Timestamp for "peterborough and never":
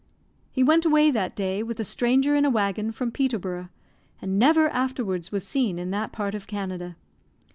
3.11-4.67